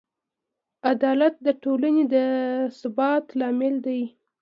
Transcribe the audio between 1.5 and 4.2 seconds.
ټولنې د ثبات لامل دی.